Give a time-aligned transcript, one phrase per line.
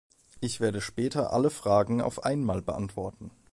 [0.39, 3.29] Ich werde später alle Fragen auf einmal beantworten.